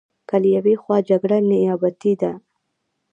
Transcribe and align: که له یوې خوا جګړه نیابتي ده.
که 0.27 0.35
له 0.41 0.47
یوې 0.55 0.75
خوا 0.81 0.97
جګړه 1.09 1.37
نیابتي 1.49 2.13
ده. 2.21 2.31